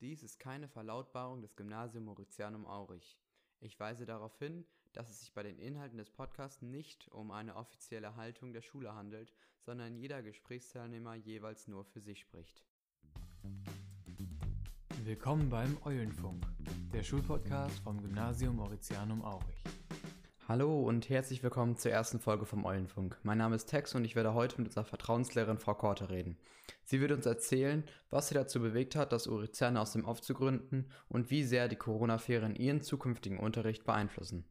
[0.00, 3.18] Dies ist keine Verlautbarung des Gymnasium Mauritianum Aurich.
[3.60, 7.54] Ich weise darauf hin, dass es sich bei den Inhalten des Podcasts nicht um eine
[7.54, 12.64] offizielle Haltung der Schule handelt, sondern jeder Gesprächsteilnehmer jeweils nur für sich spricht.
[15.04, 16.46] Willkommen beim Eulenfunk,
[16.94, 19.79] der Schulpodcast vom Gymnasium Mauritianum Aurich.
[20.50, 23.16] Hallo und herzlich willkommen zur ersten Folge vom Eulenfunk.
[23.22, 26.36] Mein Name ist Tex und ich werde heute mit unserer Vertrauenslehrerin Frau Korte reden.
[26.82, 30.34] Sie wird uns erzählen, was sie dazu bewegt hat, das Uriziane aus dem Off zu
[30.34, 34.44] gründen und wie sehr die Corona-Ferien ihren zukünftigen Unterricht beeinflussen.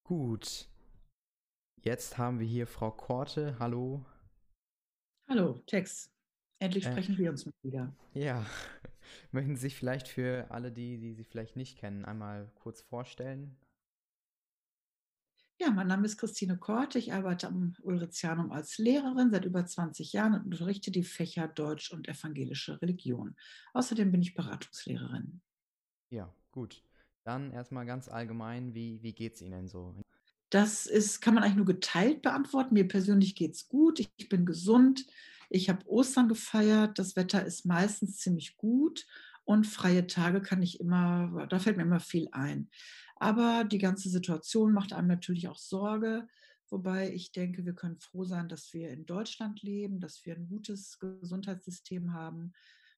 [0.04, 0.68] Gut.
[1.82, 3.56] Jetzt haben wir hier Frau Korte.
[3.58, 4.04] Hallo.
[5.28, 6.12] Hallo, Tex.
[6.58, 7.96] Endlich äh, sprechen äh, wir uns mal wieder.
[8.12, 8.44] Ja.
[9.32, 13.56] Möchten Sie sich vielleicht für alle, die, die Sie vielleicht nicht kennen, einmal kurz vorstellen?
[15.60, 16.98] Ja, mein Name ist Christine Korte.
[16.98, 21.92] Ich arbeite am Ulrizianum als Lehrerin seit über 20 Jahren und unterrichte die Fächer Deutsch
[21.92, 23.36] und evangelische Religion.
[23.74, 25.42] Außerdem bin ich Beratungslehrerin.
[26.08, 26.82] Ja, gut.
[27.24, 29.94] Dann erstmal ganz allgemein, wie, wie geht es Ihnen so?
[30.48, 32.72] Das ist, kann man eigentlich nur geteilt beantworten.
[32.72, 34.00] Mir persönlich geht es gut.
[34.00, 35.04] Ich, ich bin gesund.
[35.50, 36.98] Ich habe Ostern gefeiert.
[36.98, 39.06] Das Wetter ist meistens ziemlich gut.
[39.44, 42.70] Und freie Tage kann ich immer, da fällt mir immer viel ein.
[43.16, 46.26] Aber die ganze Situation macht einem natürlich auch Sorge.
[46.70, 50.48] Wobei ich denke, wir können froh sein, dass wir in Deutschland leben, dass wir ein
[50.48, 52.52] gutes Gesundheitssystem haben,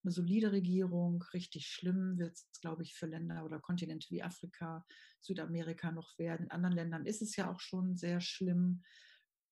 [0.04, 1.22] eine solide Regierung.
[1.32, 4.84] Richtig schlimm wird es, glaube ich, für Länder oder Kontinente wie Afrika,
[5.20, 6.46] Südamerika noch werden.
[6.46, 8.82] In anderen Ländern ist es ja auch schon sehr schlimm.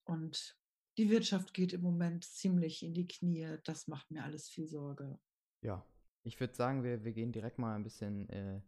[0.04, 0.56] Und
[0.98, 3.56] die Wirtschaft geht im Moment ziemlich in die Knie.
[3.64, 5.18] Das macht mir alles viel Sorge.
[5.62, 5.84] Ja,
[6.22, 8.60] ich würde sagen, wir, wir gehen direkt mal ein bisschen äh,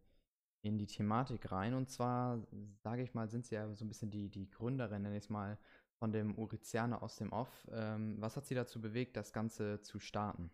[0.62, 1.74] in die Thematik rein.
[1.74, 2.46] Und zwar,
[2.82, 5.30] sage ich mal, sind Sie ja so ein bisschen die, die Gründerin, nenne ich es
[5.30, 5.58] mal,
[5.98, 7.68] von dem Urizianer aus dem Off.
[7.72, 10.50] Ähm, was hat Sie dazu bewegt, das Ganze zu starten?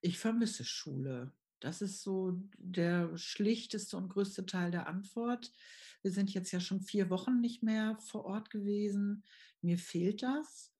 [0.00, 1.32] Ich vermisse Schule.
[1.60, 5.52] Das ist so der schlichteste und größte Teil der Antwort.
[6.02, 9.24] Wir sind jetzt ja schon vier Wochen nicht mehr vor Ort gewesen.
[9.62, 10.72] Mir fehlt das.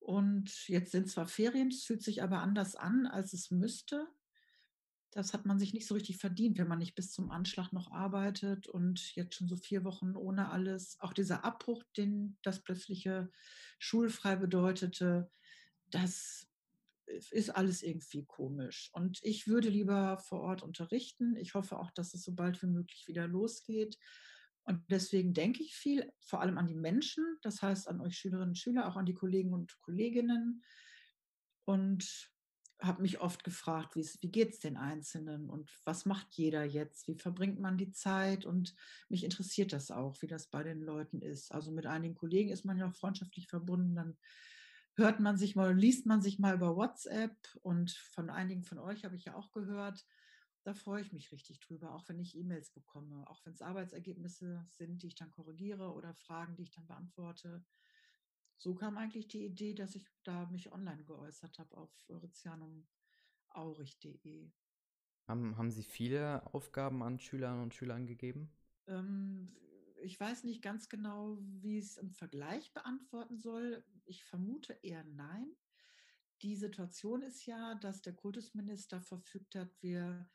[0.00, 4.08] Und jetzt sind zwar Ferien, es fühlt sich aber anders an, als es müsste
[5.10, 7.90] das hat man sich nicht so richtig verdient, wenn man nicht bis zum Anschlag noch
[7.90, 10.96] arbeitet und jetzt schon so vier Wochen ohne alles.
[11.00, 13.30] Auch dieser Abbruch, den das plötzliche
[13.78, 15.30] schulfrei bedeutete,
[15.90, 16.46] das
[17.30, 18.90] ist alles irgendwie komisch.
[18.92, 21.36] Und ich würde lieber vor Ort unterrichten.
[21.36, 23.98] Ich hoffe auch, dass es so bald wie möglich wieder losgeht.
[24.64, 28.50] Und deswegen denke ich viel, vor allem an die Menschen, das heißt an euch Schülerinnen
[28.50, 30.62] und Schüler, auch an die Kollegen und Kolleginnen.
[31.64, 32.30] Und
[32.80, 37.08] habe mich oft gefragt, wie geht es den Einzelnen und was macht jeder jetzt?
[37.08, 38.44] Wie verbringt man die Zeit?
[38.44, 38.74] Und
[39.08, 41.52] mich interessiert das auch, wie das bei den Leuten ist.
[41.52, 43.96] Also mit einigen Kollegen ist man ja auch freundschaftlich verbunden.
[43.96, 44.16] Dann
[44.94, 49.04] hört man sich mal, liest man sich mal über WhatsApp und von einigen von euch
[49.04, 50.06] habe ich ja auch gehört.
[50.62, 54.66] Da freue ich mich richtig drüber, auch wenn ich E-Mails bekomme, auch wenn es Arbeitsergebnisse
[54.68, 57.64] sind, die ich dann korrigiere oder Fragen, die ich dann beantworte
[58.58, 64.50] so kam eigentlich die Idee, dass ich da mich online geäußert habe auf rizianumaurich.de.
[65.26, 68.50] Haben, haben Sie viele Aufgaben an Schülerinnen und Schülern gegeben?
[68.86, 69.54] Ähm,
[70.02, 73.84] ich weiß nicht ganz genau, wie ich es im Vergleich beantworten soll.
[74.04, 75.54] Ich vermute eher nein.
[76.42, 80.28] Die Situation ist ja, dass der Kultusminister verfügt hat, wir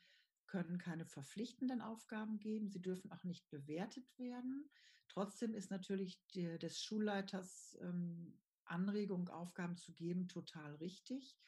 [0.46, 2.68] können keine verpflichtenden Aufgaben geben.
[2.68, 4.70] Sie dürfen auch nicht bewertet werden.
[5.14, 11.38] Trotzdem ist natürlich der, des Schulleiters ähm, Anregung, Aufgaben zu geben, total richtig,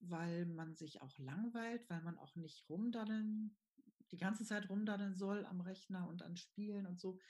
[0.00, 3.56] weil man sich auch langweilt, weil man auch nicht rumdaddeln,
[4.10, 7.20] die ganze Zeit rumdaddeln soll am Rechner und an Spielen und so.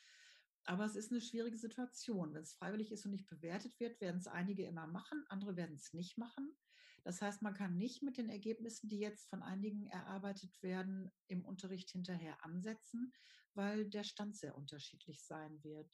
[0.64, 2.32] Aber es ist eine schwierige Situation.
[2.32, 5.76] Wenn es freiwillig ist und nicht bewertet wird, werden es einige immer machen, andere werden
[5.76, 6.56] es nicht machen.
[7.02, 11.44] Das heißt, man kann nicht mit den Ergebnissen, die jetzt von einigen erarbeitet werden, im
[11.44, 13.12] Unterricht hinterher ansetzen,
[13.54, 15.90] weil der Stand sehr unterschiedlich sein wird.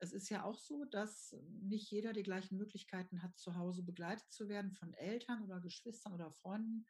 [0.00, 4.30] Es ist ja auch so, dass nicht jeder die gleichen Möglichkeiten hat, zu Hause begleitet
[4.30, 6.86] zu werden von Eltern oder Geschwistern oder Freunden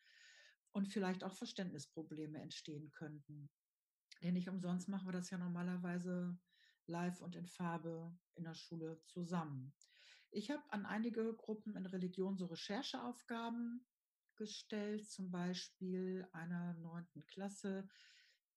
[0.73, 3.51] und vielleicht auch Verständnisprobleme entstehen könnten.
[4.23, 6.39] Denn nicht umsonst machen wir das ja normalerweise
[6.87, 9.75] live und in Farbe in der Schule zusammen.
[10.31, 13.87] Ich habe an einige Gruppen in Religion so Rechercheaufgaben
[14.37, 17.89] gestellt, zum Beispiel einer neunten Klasse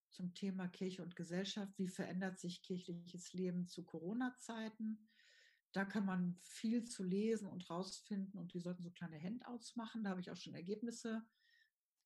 [0.10, 1.78] zum Thema Kirche und Gesellschaft.
[1.78, 5.08] Wie verändert sich kirchliches Leben zu Corona-Zeiten?
[5.74, 10.04] Da kann man viel zu lesen und rausfinden und die sollten so kleine Handouts machen.
[10.04, 11.26] Da habe ich auch schon Ergebnisse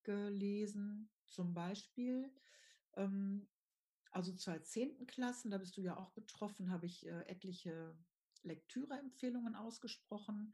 [0.04, 1.10] gelesen.
[1.26, 2.34] Zum Beispiel,
[2.96, 3.48] ähm,
[4.12, 7.96] also zwei zehnten Klassen, da bist du ja auch betroffen, habe ich äh, etliche
[8.44, 10.54] Lektüreempfehlungen ausgesprochen.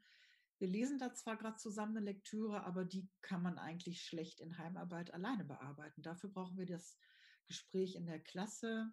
[0.60, 4.58] Wir lesen da zwar gerade zusammen eine Lektüre, aber die kann man eigentlich schlecht in
[4.58, 6.02] Heimarbeit alleine bearbeiten.
[6.02, 6.98] Dafür brauchen wir das
[7.48, 8.92] Gespräch in der Klasse,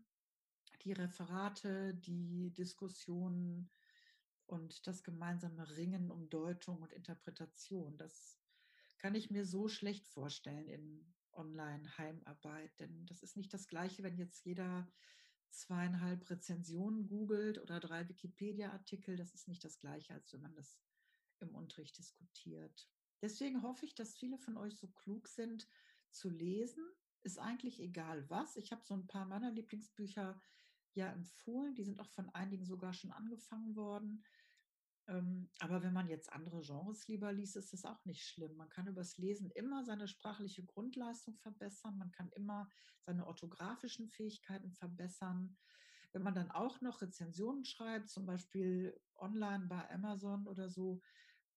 [0.83, 3.71] die Referate, die Diskussionen
[4.47, 7.97] und das gemeinsame Ringen um Deutung und Interpretation.
[7.97, 8.39] Das
[8.99, 14.17] kann ich mir so schlecht vorstellen in Online-Heimarbeit, denn das ist nicht das Gleiche, wenn
[14.17, 14.89] jetzt jeder
[15.51, 19.17] zweieinhalb Rezensionen googelt oder drei Wikipedia-Artikel.
[19.17, 20.81] Das ist nicht das Gleiche, als wenn man das
[21.41, 22.89] im Unterricht diskutiert.
[23.23, 25.69] Deswegen hoffe ich, dass viele von euch so klug sind
[26.11, 26.85] zu lesen.
[27.25, 28.57] Ist eigentlich egal was.
[28.57, 30.41] Ich habe so ein paar meiner Lieblingsbücher
[30.93, 31.75] ja empfohlen.
[31.75, 34.23] Die sind auch von einigen sogar schon angefangen worden.
[35.07, 38.57] Ähm, aber wenn man jetzt andere Genres lieber liest, ist das auch nicht schlimm.
[38.57, 41.99] Man kann übers Lesen immer seine sprachliche Grundleistung verbessern.
[41.99, 42.69] Man kann immer
[43.01, 45.57] seine orthografischen Fähigkeiten verbessern.
[46.13, 51.01] Wenn man dann auch noch Rezensionen schreibt, zum Beispiel online bei Amazon oder so,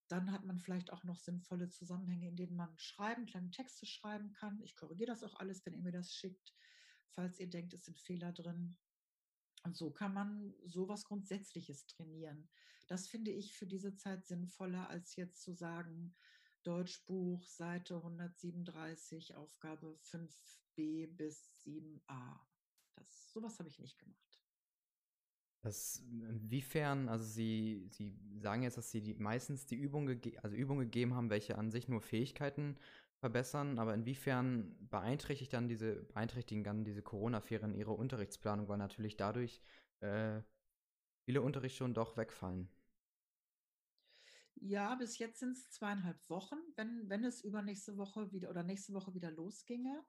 [0.07, 4.31] dann hat man vielleicht auch noch sinnvolle Zusammenhänge, in denen man schreiben, kleine Texte schreiben
[4.31, 4.62] kann.
[4.62, 6.54] Ich korrigiere das auch alles, wenn ihr mir das schickt,
[7.09, 8.77] falls ihr denkt, es sind Fehler drin.
[9.63, 12.50] Und so kann man sowas Grundsätzliches trainieren.
[12.88, 16.15] Das finde ich für diese Zeit sinnvoller, als jetzt zu sagen,
[16.63, 22.39] Deutschbuch, Seite 137, Aufgabe 5b bis 7a.
[22.95, 24.26] Das, sowas habe ich nicht gemacht.
[25.68, 30.10] Das, inwiefern, also Sie, Sie sagen jetzt, dass Sie die, meistens die Übung,
[30.42, 32.78] also Übungen gegeben haben, welche an sich nur Fähigkeiten
[33.19, 39.62] verbessern, aber inwiefern beeinträchtigt dann diese, beeinträchtigen dann diese Corona-Ferien ihre Unterrichtsplanung, weil natürlich dadurch
[40.00, 40.40] äh,
[41.25, 42.70] viele Unterrichtsstunden doch wegfallen?
[44.56, 48.94] Ja, bis jetzt sind es zweieinhalb Wochen, wenn, wenn es übernächste Woche wieder oder nächste
[48.94, 50.02] Woche wieder losginge.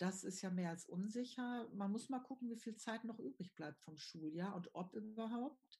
[0.00, 1.68] Das ist ja mehr als unsicher.
[1.74, 5.78] Man muss mal gucken, wie viel Zeit noch übrig bleibt vom Schuljahr und ob überhaupt.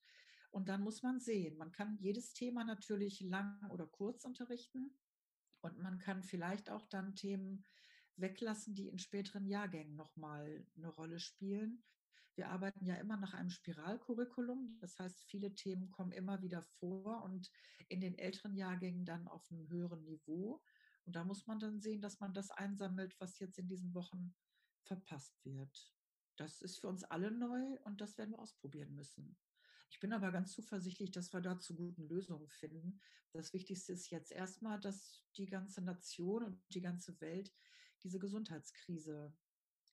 [0.50, 1.56] Und dann muss man sehen.
[1.56, 4.94] Man kann jedes Thema natürlich lang oder kurz unterrichten.
[5.62, 7.64] Und man kann vielleicht auch dann Themen
[8.16, 11.82] weglassen, die in späteren Jahrgängen nochmal eine Rolle spielen.
[12.34, 14.76] Wir arbeiten ja immer nach einem Spiralcurriculum.
[14.82, 17.50] Das heißt, viele Themen kommen immer wieder vor und
[17.88, 20.62] in den älteren Jahrgängen dann auf einem höheren Niveau.
[21.10, 24.32] Und da muss man dann sehen, dass man das einsammelt, was jetzt in diesen Wochen
[24.84, 25.92] verpasst wird.
[26.36, 29.36] Das ist für uns alle neu und das werden wir ausprobieren müssen.
[29.90, 33.00] Ich bin aber ganz zuversichtlich, dass wir da zu guten Lösungen finden.
[33.32, 37.52] Das Wichtigste ist jetzt erstmal, dass die ganze Nation und die ganze Welt
[38.04, 39.36] diese Gesundheitskrise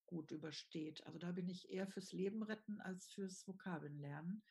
[0.05, 1.03] gut übersteht.
[1.07, 4.43] Also da bin ich eher fürs Leben retten als fürs Vokabeln lernen.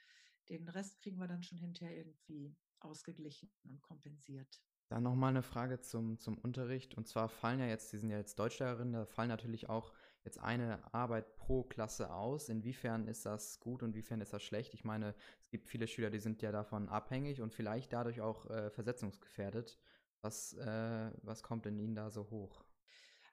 [0.48, 4.60] Den Rest kriegen wir dann schon hinterher irgendwie ausgeglichen und kompensiert.
[4.88, 6.94] Dann nochmal eine Frage zum, zum Unterricht.
[6.94, 9.92] Und zwar fallen ja jetzt, Sie sind ja jetzt Deutschlehrerin, da fallen natürlich auch
[10.24, 12.48] jetzt eine Arbeit pro Klasse aus.
[12.48, 14.74] Inwiefern ist das gut und inwiefern ist das schlecht?
[14.74, 18.48] Ich meine, es gibt viele Schüler, die sind ja davon abhängig und vielleicht dadurch auch
[18.50, 19.78] äh, versetzungsgefährdet.
[20.20, 22.64] Was, äh, was kommt in Ihnen da so hoch?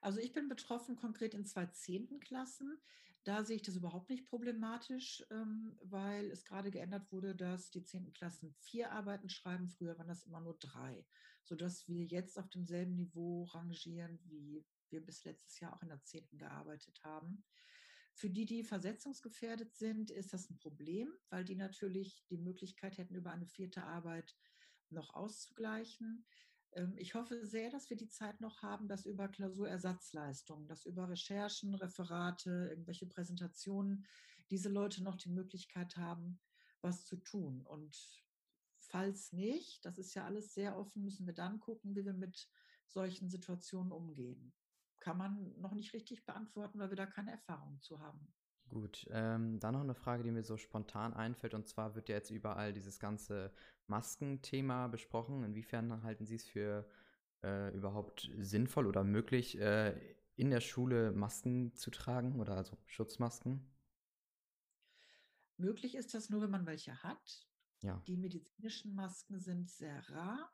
[0.02, 2.78] Also ich bin betroffen konkret in zwei zehnten Klassen.
[3.24, 7.84] Da sehe ich das überhaupt nicht problematisch, ähm, weil es gerade geändert wurde, dass die
[7.84, 9.70] zehnten Klassen vier Arbeiten schreiben.
[9.70, 11.06] Früher waren das immer nur drei,
[11.44, 16.04] sodass wir jetzt auf demselben Niveau rangieren, wie wir bis letztes Jahr auch in der
[16.04, 17.46] zehnten gearbeitet haben.
[18.14, 23.16] Für die, die versetzungsgefährdet sind, ist das ein Problem, weil die natürlich die Möglichkeit hätten,
[23.16, 24.36] über eine vierte Arbeit
[24.90, 26.26] noch auszugleichen.
[26.76, 31.10] Ähm, ich hoffe sehr, dass wir die Zeit noch haben, dass über Klausurersatzleistungen, dass über
[31.10, 34.06] Recherchen, Referate, irgendwelche Präsentationen
[34.50, 36.40] diese Leute noch die Möglichkeit haben,
[36.82, 37.62] was zu tun.
[37.66, 37.98] Und
[38.78, 42.50] falls nicht, das ist ja alles sehr offen, müssen wir dann gucken, wie wir mit
[42.88, 44.54] solchen Situationen umgehen.
[45.00, 48.34] Kann man noch nicht richtig beantworten, weil wir da keine Erfahrung zu haben.
[48.70, 51.54] Gut, ähm, dann noch eine Frage, die mir so spontan einfällt.
[51.54, 53.52] Und zwar wird ja jetzt überall dieses ganze
[53.88, 55.44] Maskenthema besprochen.
[55.44, 56.90] Inwiefern halten Sie es für
[57.44, 60.00] äh, überhaupt sinnvoll oder möglich, äh,
[60.36, 63.70] in der Schule Masken zu tragen oder also Schutzmasken?
[65.58, 67.48] Möglich ist das nur, wenn man welche hat.
[67.82, 68.02] Ja.
[68.08, 70.52] Die medizinischen Masken sind sehr rar.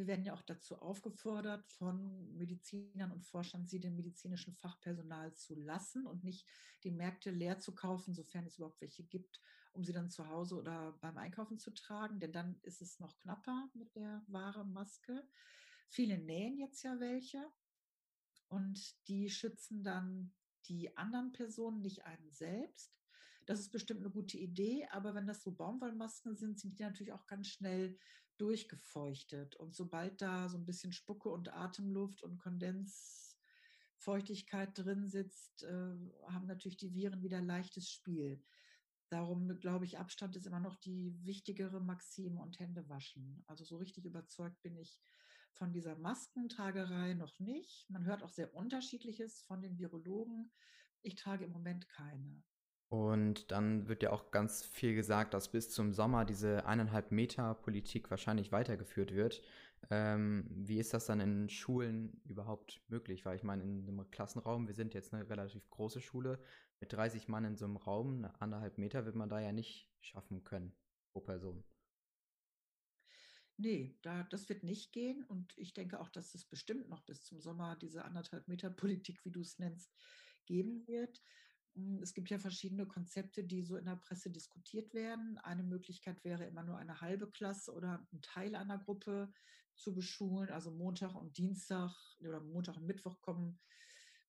[0.00, 5.54] Wir werden ja auch dazu aufgefordert, von Medizinern und Forschern sie dem medizinischen Fachpersonal zu
[5.54, 6.48] lassen und nicht
[6.84, 9.42] die Märkte leer zu kaufen, sofern es überhaupt welche gibt,
[9.74, 13.14] um sie dann zu Hause oder beim Einkaufen zu tragen, denn dann ist es noch
[13.18, 15.28] knapper mit der Ware Maske.
[15.86, 17.46] Viele nähen jetzt ja welche
[18.48, 20.32] und die schützen dann
[20.64, 22.96] die anderen Personen, nicht einen selbst.
[23.44, 27.12] Das ist bestimmt eine gute Idee, aber wenn das so Baumwollmasken sind, sind die natürlich
[27.12, 27.98] auch ganz schnell
[28.40, 29.56] durchgefeuchtet.
[29.56, 36.46] Und sobald da so ein bisschen Spucke und Atemluft und Kondensfeuchtigkeit drin sitzt, äh, haben
[36.46, 38.40] natürlich die Viren wieder leichtes Spiel.
[39.10, 43.42] Darum glaube ich, Abstand ist immer noch die wichtigere Maxime und Hände waschen.
[43.46, 45.00] Also so richtig überzeugt bin ich
[45.52, 47.90] von dieser Maskentragerei noch nicht.
[47.90, 50.52] Man hört auch sehr unterschiedliches von den Virologen.
[51.02, 52.42] Ich trage im Moment keine.
[52.90, 57.54] Und dann wird ja auch ganz viel gesagt, dass bis zum Sommer diese eineinhalb Meter
[57.54, 59.42] Politik wahrscheinlich weitergeführt wird.
[59.90, 63.24] Ähm, wie ist das dann in Schulen überhaupt möglich?
[63.24, 66.40] Weil ich meine, in einem Klassenraum, wir sind jetzt eine relativ große Schule,
[66.80, 70.42] mit 30 Mann in so einem Raum, anderthalb Meter wird man da ja nicht schaffen
[70.42, 70.72] können
[71.12, 71.62] pro Person.
[73.56, 75.22] Nee, da, das wird nicht gehen.
[75.24, 79.24] Und ich denke auch, dass es bestimmt noch bis zum Sommer diese anderthalb Meter Politik,
[79.24, 79.94] wie du es nennst,
[80.46, 81.22] geben wird.
[81.74, 85.38] Hm, es gibt ja verschiedene Konzepte, die so in der Presse diskutiert werden.
[85.38, 89.32] Eine Möglichkeit wäre immer nur eine halbe Klasse oder ein Teil einer Gruppe
[89.76, 90.50] zu beschulen.
[90.50, 93.58] Also Montag und Dienstag oder Montag und Mittwoch kommen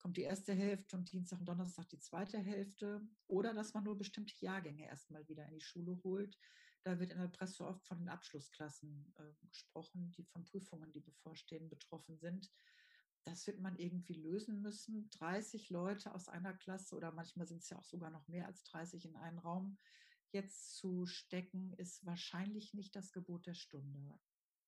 [0.02, 3.08] kommt die erste Hälfte und Dienstag und Donnerstag die zweite Hälfte.
[3.28, 6.38] Oder dass man nur bestimmte Jahrgänge erstmal wieder in die Schule holt.
[6.84, 11.02] Da wird in der Presse oft von den Abschlussklassen äh, gesprochen, die von Prüfungen, die
[11.02, 12.50] bevorstehen, betroffen sind.
[13.24, 15.10] Das wird man irgendwie lösen müssen.
[15.12, 18.64] 30 Leute aus einer Klasse oder manchmal sind es ja auch sogar noch mehr als
[18.64, 19.78] 30 in einen Raum
[20.32, 24.18] jetzt zu stecken, ist wahrscheinlich nicht das Gebot der Stunde.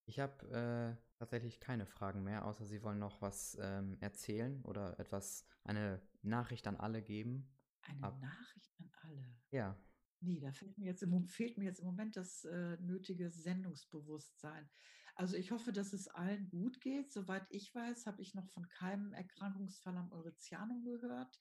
[0.05, 4.99] Ich habe äh, tatsächlich keine Fragen mehr, außer Sie wollen noch was ähm, erzählen oder
[4.99, 7.49] etwas, eine Nachricht an alle geben.
[7.83, 9.35] Eine Ab Nachricht an alle?
[9.51, 9.77] Ja.
[10.19, 14.69] Nee, da fehlt mir jetzt im, fehlt mir jetzt im Moment das äh, nötige Sendungsbewusstsein.
[15.15, 17.11] Also ich hoffe, dass es allen gut geht.
[17.11, 21.39] Soweit ich weiß, habe ich noch von keinem Erkrankungsfall am Euritianum gehört.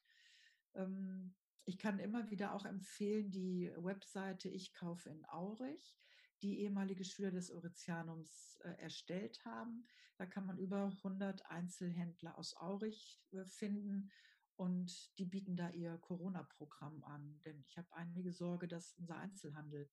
[0.74, 5.96] Ähm, ich kann immer wieder auch empfehlen, die Webseite Ich kaufe in Aurich
[6.42, 9.86] die ehemalige Schüler des Euritianums äh, erstellt haben.
[10.16, 14.10] Da kann man über 100 Einzelhändler aus Aurich äh, finden
[14.56, 17.40] und die bieten da ihr Corona-Programm an.
[17.44, 19.88] Denn ich habe einige Sorge, dass unser Einzelhandel,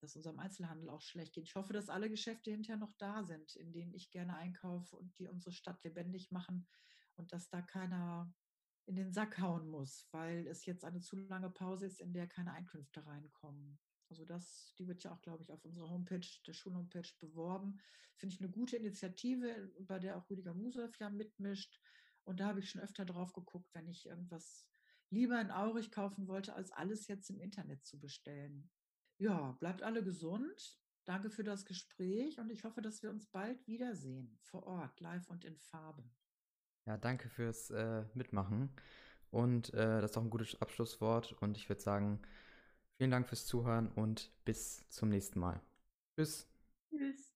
[0.00, 1.44] dass unserem Einzelhandel auch schlecht geht.
[1.44, 5.18] Ich hoffe, dass alle Geschäfte hinterher noch da sind, in denen ich gerne einkaufe und
[5.18, 6.66] die unsere Stadt lebendig machen
[7.16, 8.32] und dass da keiner
[8.86, 12.28] in den Sack hauen muss, weil es jetzt eine zu lange Pause ist, in der
[12.28, 13.78] keine Einkünfte reinkommen.
[14.08, 17.80] Also das, die wird ja auch, glaube ich, auf unserer Homepage, der Schulhomepage beworben.
[18.16, 21.80] Finde ich eine gute Initiative, bei der auch Rüdiger Musow ja mitmischt.
[22.24, 24.66] Und da habe ich schon öfter drauf geguckt, wenn ich irgendwas
[25.10, 28.70] lieber in Aurich kaufen wollte, als alles jetzt im Internet zu bestellen.
[29.18, 30.78] Ja, bleibt alle gesund.
[31.04, 35.28] Danke für das Gespräch und ich hoffe, dass wir uns bald wiedersehen, vor Ort, live
[35.28, 36.02] und in Farbe.
[36.84, 38.70] Ja, danke fürs äh, Mitmachen.
[39.30, 41.32] Und äh, das ist auch ein gutes Abschlusswort.
[41.40, 42.20] Und ich würde sagen,
[42.98, 45.60] Vielen Dank fürs Zuhören und bis zum nächsten Mal.
[46.14, 46.48] Tschüss.
[46.88, 47.35] Tschüss.